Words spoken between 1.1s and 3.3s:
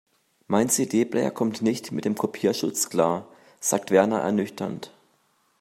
kommt nicht mit dem Kopierschutz klar,